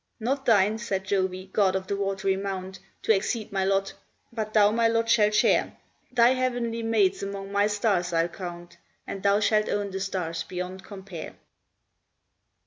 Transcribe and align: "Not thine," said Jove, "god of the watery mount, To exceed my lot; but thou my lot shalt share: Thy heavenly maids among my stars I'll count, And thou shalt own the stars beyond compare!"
"Not 0.19 0.47
thine," 0.47 0.79
said 0.79 1.03
Jove, 1.03 1.53
"god 1.53 1.75
of 1.75 1.85
the 1.85 1.95
watery 1.95 2.35
mount, 2.35 2.79
To 3.03 3.15
exceed 3.15 3.51
my 3.51 3.63
lot; 3.63 3.93
but 4.33 4.51
thou 4.51 4.71
my 4.71 4.87
lot 4.87 5.07
shalt 5.07 5.35
share: 5.35 5.77
Thy 6.11 6.29
heavenly 6.31 6.81
maids 6.81 7.21
among 7.21 7.51
my 7.51 7.67
stars 7.67 8.11
I'll 8.11 8.27
count, 8.27 8.77
And 9.05 9.21
thou 9.21 9.39
shalt 9.39 9.69
own 9.69 9.91
the 9.91 9.99
stars 9.99 10.41
beyond 10.41 10.83
compare!" 10.83 11.35